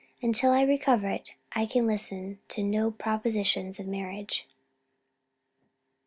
Until 0.19 0.51
I 0.51 0.63
recover 0.63 1.09
it, 1.09 1.35
I 1.53 1.67
can 1.67 1.85
listen 1.85 2.39
to 2.47 2.63
no 2.63 2.89
propositions 2.89 3.79
of 3.79 3.85
marriage." 3.85 4.47